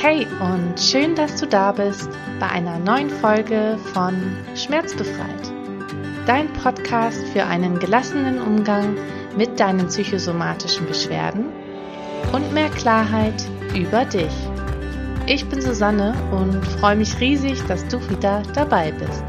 [0.00, 2.08] Hey und schön, dass du da bist
[2.38, 4.14] bei einer neuen Folge von
[4.54, 5.52] Schmerzbefreit.
[6.24, 8.96] Dein Podcast für einen gelassenen Umgang
[9.36, 11.46] mit deinen psychosomatischen Beschwerden
[12.32, 13.44] und mehr Klarheit
[13.74, 14.32] über dich.
[15.26, 19.24] Ich bin Susanne und freue mich riesig, dass du wieder dabei bist.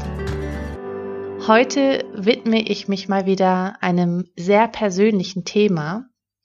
[1.48, 6.04] Heute widme ich mich mal wieder einem sehr persönlichen Thema.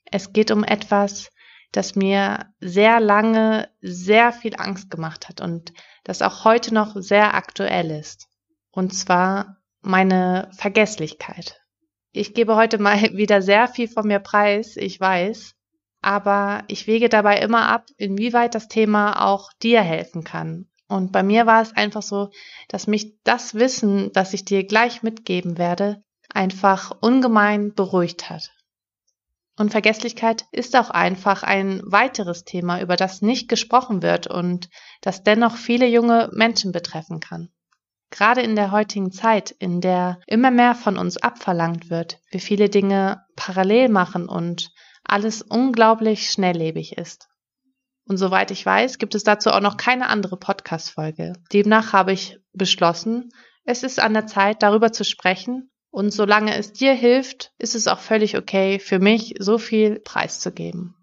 [0.09, 1.29] Es geht um etwas,
[1.75, 7.33] das mir sehr lange sehr viel Angst gemacht hat und das auch heute noch sehr
[7.33, 8.27] aktuell ist.
[8.71, 11.61] Und zwar meine Vergesslichkeit.
[12.11, 15.55] Ich gebe heute mal wieder sehr viel von mir preis, ich weiß,
[16.01, 20.67] aber ich wege dabei immer ab, inwieweit das Thema auch dir helfen kann.
[20.87, 22.29] Und bei mir war es einfach so,
[22.67, 28.51] dass mich das Wissen, das ich dir gleich mitgeben werde, einfach ungemein beruhigt hat.
[29.57, 34.69] Und Vergesslichkeit ist auch einfach ein weiteres Thema, über das nicht gesprochen wird und
[35.01, 37.49] das dennoch viele junge Menschen betreffen kann.
[38.11, 42.69] Gerade in der heutigen Zeit, in der immer mehr von uns abverlangt wird, wir viele
[42.69, 44.71] Dinge parallel machen und
[45.03, 47.29] alles unglaublich schnelllebig ist.
[48.07, 51.33] Und soweit ich weiß, gibt es dazu auch noch keine andere Podcast-Folge.
[51.51, 53.29] Demnach habe ich beschlossen,
[53.63, 57.87] es ist an der Zeit, darüber zu sprechen und solange es dir hilft, ist es
[57.87, 60.93] auch völlig okay, für mich so viel preiszugeben.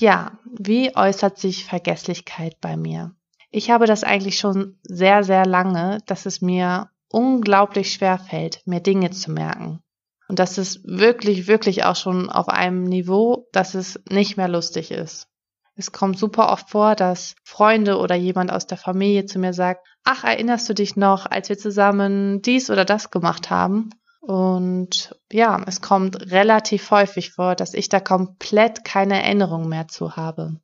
[0.00, 3.14] Ja, wie äußert sich Vergesslichkeit bei mir?
[3.50, 8.80] Ich habe das eigentlich schon sehr, sehr lange, dass es mir unglaublich schwer fällt, mir
[8.80, 9.80] Dinge zu merken.
[10.28, 14.92] Und das ist wirklich, wirklich auch schon auf einem Niveau, dass es nicht mehr lustig
[14.92, 15.28] ist.
[15.74, 19.86] Es kommt super oft vor, dass Freunde oder jemand aus der Familie zu mir sagt,
[20.04, 23.90] ach, erinnerst du dich noch, als wir zusammen dies oder das gemacht haben?
[24.20, 30.16] Und ja, es kommt relativ häufig vor, dass ich da komplett keine Erinnerung mehr zu
[30.16, 30.60] habe.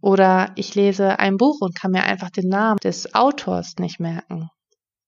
[0.00, 4.48] Oder ich lese ein Buch und kann mir einfach den Namen des Autors nicht merken.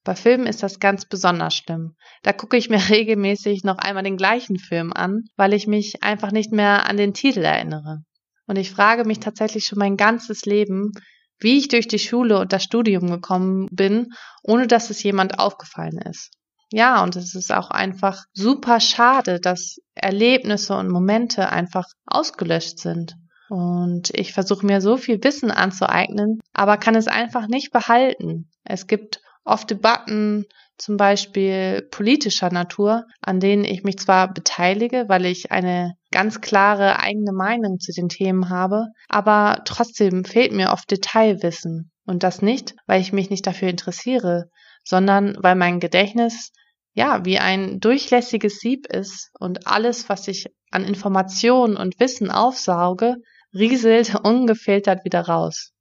[0.04, 1.96] Bei Filmen ist das ganz besonders schlimm.
[2.22, 6.32] Da gucke ich mir regelmäßig noch einmal den gleichen Film an, weil ich mich einfach
[6.32, 8.02] nicht mehr an den Titel erinnere.
[8.46, 10.92] Und ich frage mich tatsächlich schon mein ganzes Leben,
[11.38, 15.98] wie ich durch die Schule und das Studium gekommen bin, ohne dass es jemand aufgefallen
[15.98, 16.35] ist
[16.72, 23.16] ja, und es ist auch einfach super schade, dass Erlebnisse und Momente einfach ausgelöscht sind.
[23.48, 28.50] Und ich versuche mir so viel Wissen anzueignen, aber kann es einfach nicht behalten.
[28.64, 30.46] Es gibt oft Debatten,
[30.78, 36.98] zum Beispiel politischer Natur, an denen ich mich zwar beteilige, weil ich eine ganz klare
[36.98, 41.90] eigene Meinung zu den Themen habe, aber trotzdem fehlt mir oft Detailwissen.
[42.04, 44.50] Und das nicht, weil ich mich nicht dafür interessiere,
[44.86, 46.52] sondern weil mein Gedächtnis
[46.94, 53.16] ja wie ein durchlässiges Sieb ist und alles, was ich an Informationen und Wissen aufsauge,
[53.52, 55.72] rieselt ungefiltert wieder raus.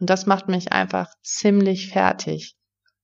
[0.00, 2.56] Und das macht mich einfach ziemlich fertig.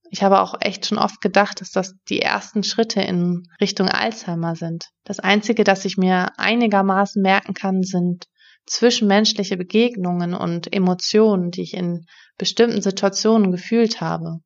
[0.09, 4.55] Ich habe auch echt schon oft gedacht, dass das die ersten Schritte in Richtung Alzheimer
[4.55, 4.89] sind.
[5.05, 8.25] Das Einzige, das ich mir einigermaßen merken kann, sind
[8.65, 12.05] zwischenmenschliche Begegnungen und Emotionen, die ich in
[12.37, 14.39] bestimmten Situationen gefühlt habe.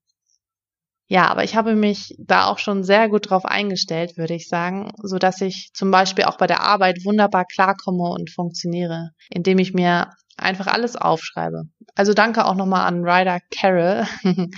[1.07, 4.91] Ja, aber ich habe mich da auch schon sehr gut drauf eingestellt, würde ich sagen,
[5.03, 9.73] so dass ich zum Beispiel auch bei der Arbeit wunderbar klarkomme und funktioniere, indem ich
[9.73, 11.63] mir einfach alles aufschreibe.
[11.93, 14.07] Also danke auch nochmal an Ryder Carroll,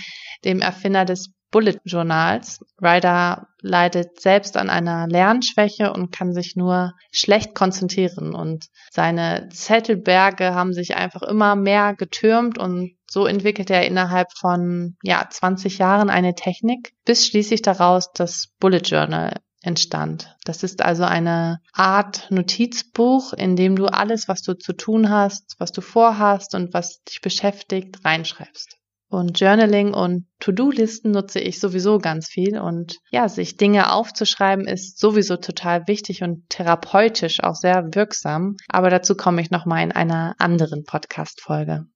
[0.44, 2.64] dem Erfinder des Bullet Journals.
[2.80, 10.54] Ryder leidet selbst an einer Lernschwäche und kann sich nur schlecht konzentrieren und seine Zettelberge
[10.54, 16.10] haben sich einfach immer mehr getürmt und so entwickelt er innerhalb von ja 20 Jahren
[16.10, 19.32] eine Technik, bis schließlich daraus das Bullet Journal
[19.62, 20.36] entstand.
[20.44, 25.56] Das ist also eine Art Notizbuch, in dem du alles, was du zu tun hast,
[25.58, 28.77] was du vorhast und was dich beschäftigt, reinschreibst.
[29.10, 32.58] Und Journaling und To-Do-Listen nutze ich sowieso ganz viel.
[32.58, 38.56] Und ja, sich Dinge aufzuschreiben ist sowieso total wichtig und therapeutisch auch sehr wirksam.
[38.68, 41.86] Aber dazu komme ich nochmal in einer anderen Podcast-Folge.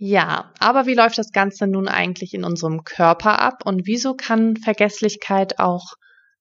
[0.00, 4.56] Ja, aber wie läuft das Ganze nun eigentlich in unserem Körper ab und wieso kann
[4.56, 5.94] Vergesslichkeit auch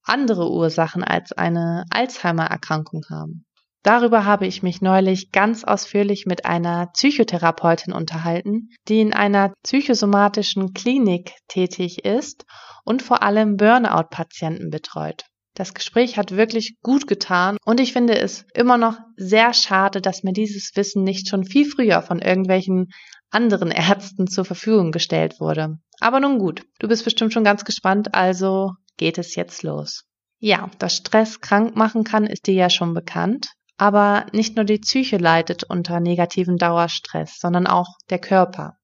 [0.03, 3.46] andere Ursachen als eine Alzheimer-Erkrankung haben?
[3.87, 10.73] Darüber habe ich mich neulich ganz ausführlich mit einer Psychotherapeutin unterhalten, die in einer psychosomatischen
[10.73, 12.43] Klinik tätig ist
[12.83, 15.23] und vor allem Burnout-Patienten betreut.
[15.53, 20.21] Das Gespräch hat wirklich gut getan und ich finde es immer noch sehr schade, dass
[20.21, 22.89] mir dieses Wissen nicht schon viel früher von irgendwelchen
[23.29, 25.77] anderen Ärzten zur Verfügung gestellt wurde.
[26.01, 30.03] Aber nun gut, du bist bestimmt schon ganz gespannt, also geht es jetzt los.
[30.39, 33.47] Ja, dass Stress krank machen kann, ist dir ja schon bekannt.
[33.77, 38.77] Aber nicht nur die Psyche leidet unter negativen Dauerstress, sondern auch der Körper.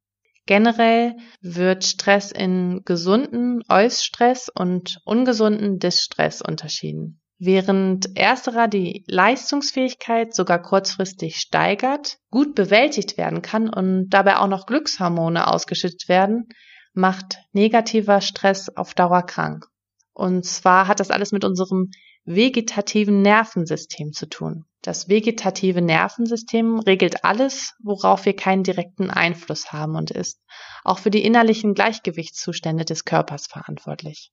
[0.46, 7.22] Generell wird Stress in gesunden Eusstress und ungesunden Distress unterschieden.
[7.40, 14.66] Während ersterer die Leistungsfähigkeit sogar kurzfristig steigert, gut bewältigt werden kann und dabei auch noch
[14.66, 16.50] Glückshormone ausgeschüttet werden,
[16.94, 19.66] macht negativer Stress auf Dauer krank.
[20.14, 21.90] Und zwar hat das alles mit unserem
[22.26, 24.66] vegetativen Nervensystem zu tun.
[24.84, 30.42] Das vegetative Nervensystem regelt alles, worauf wir keinen direkten Einfluss haben und ist
[30.84, 34.32] auch für die innerlichen Gleichgewichtszustände des Körpers verantwortlich.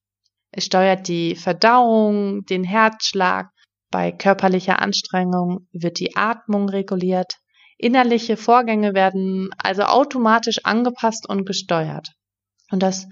[0.51, 3.51] Es steuert die Verdauung, den Herzschlag,
[3.93, 7.35] bei körperlicher Anstrengung wird die Atmung reguliert,
[7.79, 12.11] innerliche Vorgänge werden also automatisch angepasst und gesteuert.
[12.73, 13.07] Und das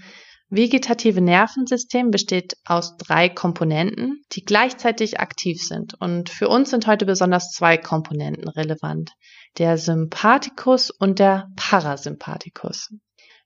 [0.50, 5.94] vegetative Nervensystem besteht aus drei Komponenten, die gleichzeitig aktiv sind.
[6.00, 9.12] Und für uns sind heute besonders zwei Komponenten relevant.
[9.58, 12.94] Der Sympathikus und der Parasympathikus.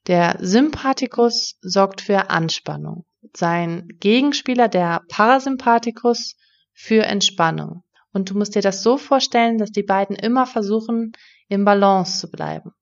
[0.07, 3.05] Der Sympathikus sorgt für Anspannung.
[3.35, 6.37] Sein Gegenspieler, der Parasympathikus,
[6.73, 7.85] für Entspannung.
[8.13, 11.13] Und du musst dir das so vorstellen, dass die beiden immer versuchen,
[11.49, 12.73] im Balance zu bleiben.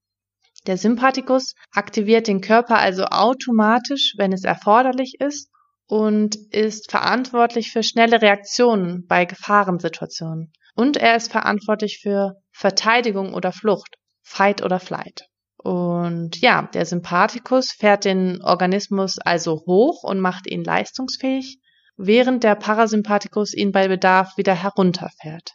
[0.67, 5.49] Der Sympathikus aktiviert den Körper also automatisch, wenn es erforderlich ist
[5.87, 10.53] und ist verantwortlich für schnelle Reaktionen bei Gefahrensituationen.
[10.75, 15.27] Und er ist verantwortlich für Verteidigung oder Flucht, Fight oder Flight.
[15.57, 21.59] Und ja, der Sympathikus fährt den Organismus also hoch und macht ihn leistungsfähig,
[21.97, 25.51] während der Parasympathikus ihn bei Bedarf wieder herunterfährt.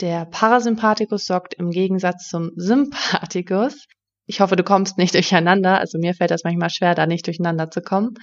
[0.00, 3.86] Der Parasympathikus sorgt im Gegensatz zum Sympathikus
[4.26, 5.78] ich hoffe, du kommst nicht durcheinander.
[5.78, 8.14] Also mir fällt das manchmal schwer, da nicht durcheinander zu kommen.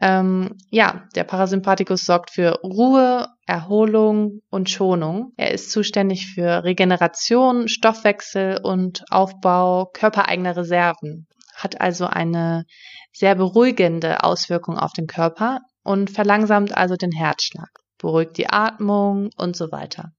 [0.00, 5.32] Ähm, ja, der Parasympathikus sorgt für Ruhe, Erholung und Schonung.
[5.36, 11.26] Er ist zuständig für Regeneration, Stoffwechsel und Aufbau körpereigener Reserven.
[11.56, 12.64] Hat also eine
[13.12, 19.56] sehr beruhigende Auswirkung auf den Körper und verlangsamt also den Herzschlag, beruhigt die Atmung und
[19.56, 20.12] so weiter.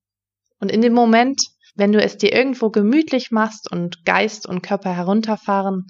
[0.59, 1.41] Und in dem Moment,
[1.75, 5.87] wenn du es dir irgendwo gemütlich machst und Geist und Körper herunterfahren,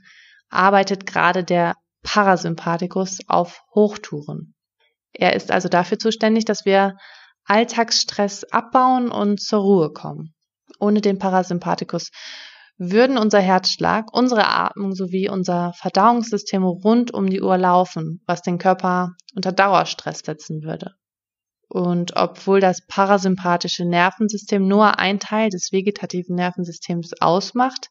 [0.50, 4.54] arbeitet gerade der Parasympathikus auf Hochtouren.
[5.13, 6.98] Er ist also dafür zuständig, dass wir
[7.45, 10.33] Alltagsstress abbauen und zur Ruhe kommen.
[10.80, 12.12] Ohne den Parasympathikus
[12.77, 18.57] würden unser Herzschlag, unsere Atmung sowie unser Verdauungssystem rund um die Uhr laufen, was den
[18.57, 20.95] Körper unter Dauerstress setzen würde.
[21.72, 27.88] Und obwohl das parasympathische Nervensystem nur ein Teil des vegetativen Nervensystems ausmacht,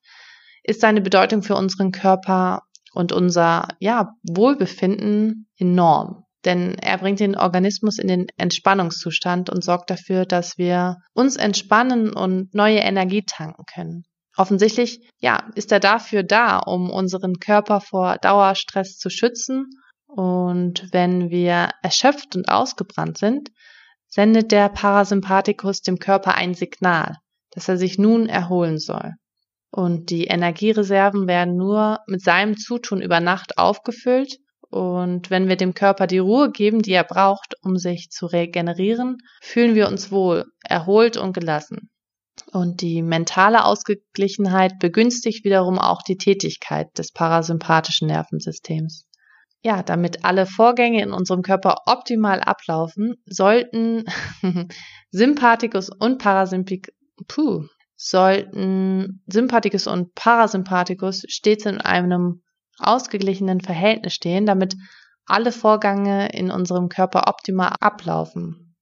[0.62, 6.27] ist seine Bedeutung für unseren Körper und unser ja, Wohlbefinden enorm.
[6.44, 12.12] Denn er bringt den Organismus in den Entspannungszustand und sorgt dafür, dass wir uns entspannen
[12.12, 14.05] und neue Energie tanken können.
[14.37, 19.71] Offensichtlich, ja, ist er dafür da, um unseren Körper vor Dauerstress zu schützen.
[20.14, 23.50] Und wenn wir erschöpft und ausgebrannt sind,
[24.08, 27.16] sendet der Parasympathikus dem Körper ein Signal,
[27.50, 29.12] dass er sich nun erholen soll.
[29.70, 34.38] Und die Energiereserven werden nur mit seinem Zutun über Nacht aufgefüllt.
[34.68, 39.18] Und wenn wir dem Körper die Ruhe geben, die er braucht, um sich zu regenerieren,
[39.40, 41.90] fühlen wir uns wohl, erholt und gelassen.
[42.52, 49.06] Und die mentale Ausgeglichenheit begünstigt wiederum auch die Tätigkeit des parasympathischen Nervensystems.
[49.62, 54.05] Ja, damit alle Vorgänge in unserem Körper optimal ablaufen, sollten
[55.10, 56.93] Sympathikus und Parasympik
[57.29, 62.43] puh, sollten Sympathikus und Parasympathikus stets in einem
[62.79, 64.74] ausgeglichenen Verhältnis stehen, damit
[65.26, 68.74] alle Vorgänge in unserem Körper optimal ablaufen.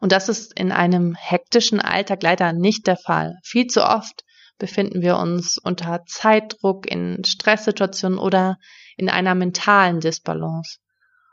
[0.00, 3.38] Und das ist in einem hektischen Alltag leider nicht der Fall.
[3.42, 4.22] Viel zu oft
[4.58, 8.56] befinden wir uns unter Zeitdruck, in Stresssituationen oder
[8.96, 10.78] in einer mentalen Disbalance.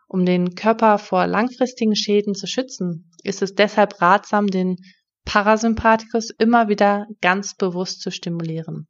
[0.08, 4.76] Um den Körper vor langfristigen Schäden zu schützen, ist es deshalb ratsam, den
[5.26, 8.88] Parasympathikus immer wieder ganz bewusst zu stimulieren.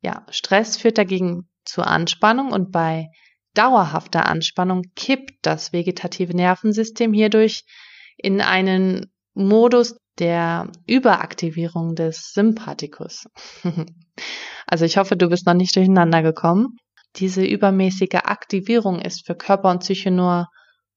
[0.00, 3.08] Ja, Stress führt dagegen zur Anspannung und bei
[3.54, 7.64] dauerhafter Anspannung kippt das vegetative Nervensystem hierdurch
[8.16, 13.26] in einen Modus der Überaktivierung des Sympathikus.
[14.66, 16.78] also ich hoffe, du bist noch nicht durcheinander gekommen.
[17.16, 20.48] Diese übermäßige Aktivierung ist für Körper und Psyche nur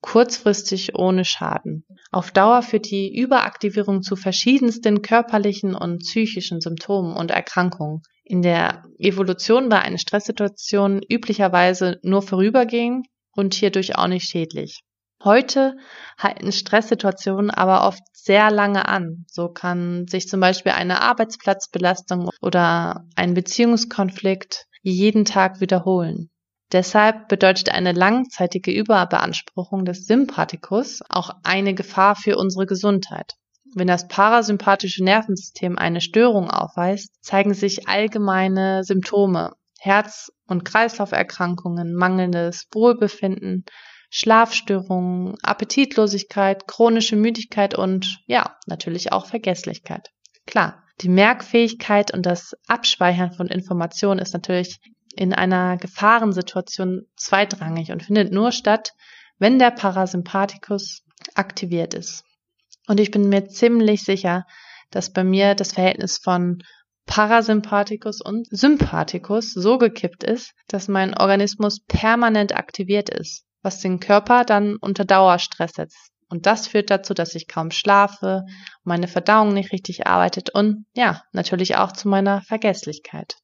[0.02, 1.86] kurzfristig ohne Schaden.
[2.12, 8.02] Auf Dauer führt die Überaktivierung zu verschiedensten körperlichen und psychischen Symptomen und Erkrankungen.
[8.24, 14.82] In der Evolution war eine Stresssituation üblicherweise nur vorübergehend und hierdurch auch nicht schädlich.
[15.24, 15.76] Heute
[16.18, 19.26] halten Stresssituationen aber oft sehr lange an.
[19.28, 26.29] So kann sich zum Beispiel eine Arbeitsplatzbelastung oder ein Beziehungskonflikt jeden Tag wiederholen.
[26.71, 33.33] Deshalb bedeutet eine langzeitige Überbeanspruchung des Sympathikus auch eine Gefahr für unsere Gesundheit.
[33.75, 42.67] Wenn das parasympathische Nervensystem eine Störung aufweist, zeigen sich allgemeine Symptome, Herz- und Kreislauferkrankungen, mangelndes
[42.71, 43.65] Wohlbefinden,
[44.09, 50.09] Schlafstörungen, Appetitlosigkeit, chronische Müdigkeit und ja, natürlich auch Vergesslichkeit.
[50.48, 54.79] Klar, die Merkfähigkeit und das Abspeichern von Informationen ist natürlich
[55.15, 58.94] in einer Gefahrensituation zweitrangig und findet nur statt,
[59.38, 61.03] wenn der Parasympathikus
[61.36, 62.24] aktiviert ist.
[62.88, 64.46] Und ich bin mir ziemlich sicher,
[64.91, 66.63] dass bei mir das Verhältnis von
[67.06, 74.46] Parasympathikus und Sympathikus so gekippt ist, dass mein Organismus permanent aktiviert ist, was den Körper
[74.46, 76.12] dann unter Dauerstress setzt.
[76.29, 78.43] Und das führt dazu, dass ich kaum schlafe,
[78.83, 83.36] meine Verdauung nicht richtig arbeitet und ja, natürlich auch zu meiner Vergesslichkeit.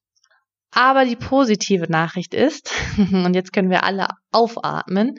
[0.71, 5.15] Aber die positive Nachricht ist, und jetzt können wir alle aufatmen,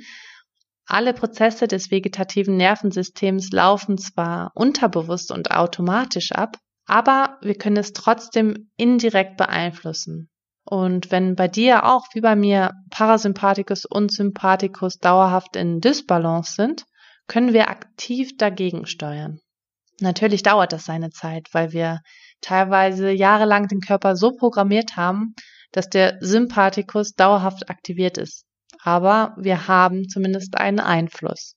[0.86, 7.92] alle Prozesse des vegetativen Nervensystems laufen zwar unterbewusst und automatisch ab, aber wir können es
[7.92, 10.30] trotzdem indirekt beeinflussen.
[10.64, 16.84] Und wenn bei dir auch wie bei mir Parasympathikus und Sympathikus dauerhaft in Dysbalance sind,
[17.26, 19.40] können wir aktiv dagegen steuern.
[20.00, 22.00] Natürlich dauert das seine Zeit, weil wir
[22.40, 25.34] teilweise jahrelang den Körper so programmiert haben,
[25.72, 28.46] dass der Sympathikus dauerhaft aktiviert ist
[28.86, 31.56] aber wir haben zumindest einen Einfluss.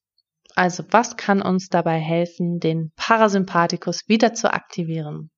[0.55, 5.29] Also was kann uns dabei helfen, den Parasympathikus wieder zu aktivieren?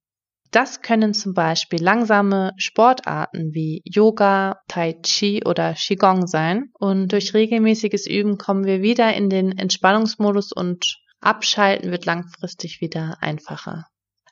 [0.51, 6.71] Das können zum Beispiel langsame Sportarten wie Yoga, Tai Chi oder Qigong sein.
[6.77, 13.17] Und durch regelmäßiges Üben kommen wir wieder in den Entspannungsmodus und Abschalten wird langfristig wieder
[13.21, 13.85] einfacher.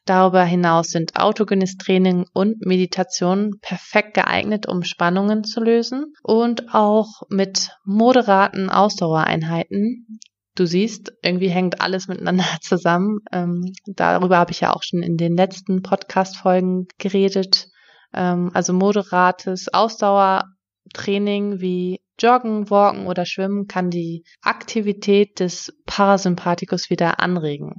[0.05, 7.21] Darüber hinaus sind autogenes Training und Meditation perfekt geeignet, um Spannungen zu lösen und auch
[7.29, 10.19] mit moderaten Ausdauereinheiten.
[10.59, 13.19] Du siehst, irgendwie hängt alles miteinander zusammen.
[13.31, 17.69] Ähm, darüber habe ich ja auch schon in den letzten Podcast-Folgen geredet.
[18.13, 27.21] Ähm, also moderates Ausdauertraining wie Joggen, Walken oder Schwimmen kann die Aktivität des Parasympathikus wieder
[27.21, 27.75] anregen.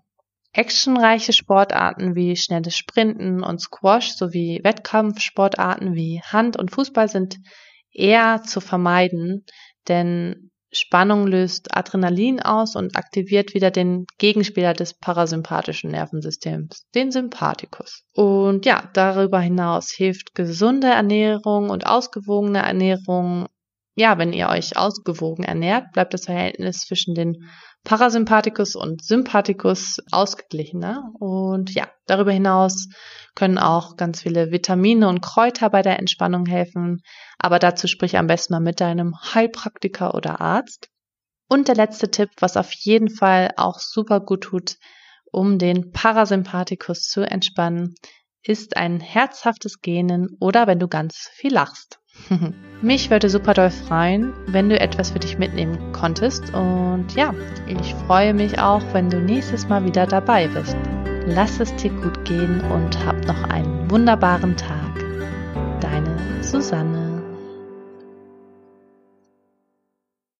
[0.54, 7.36] Actionreiche Sportarten wie schnelles Sprinten und Squash sowie Wettkampfsportarten wie Hand und Fußball sind
[7.92, 9.44] eher zu vermeiden,
[9.86, 18.04] denn Spannung löst Adrenalin aus und aktiviert wieder den Gegenspieler des parasympathischen Nervensystems, den Sympathikus.
[18.14, 23.46] Und ja, darüber hinaus hilft gesunde Ernährung und ausgewogene Ernährung.
[24.00, 27.50] Ja, wenn ihr euch ausgewogen ernährt, bleibt das Verhältnis zwischen den
[27.84, 31.12] Parasympathikus und Sympathikus ausgeglichener.
[31.18, 32.88] Und ja, darüber hinaus
[33.34, 37.02] können auch ganz viele Vitamine und Kräuter bei der Entspannung helfen.
[37.38, 40.88] Aber dazu sprich am besten mal mit deinem Heilpraktiker oder Arzt.
[41.46, 44.76] Und der letzte Tipp, was auf jeden Fall auch super gut tut,
[45.30, 47.96] um den Parasympathikus zu entspannen,
[48.42, 52.00] ist ein herzhaftes Gähnen oder wenn du ganz viel lachst.
[52.82, 56.52] Mich würde super doll freuen, wenn du etwas für dich mitnehmen konntest.
[56.54, 57.34] Und ja,
[57.66, 60.76] ich freue mich auch, wenn du nächstes Mal wieder dabei bist.
[61.26, 64.94] Lass es dir gut gehen und hab noch einen wunderbaren Tag.
[65.80, 67.09] Deine Susanne.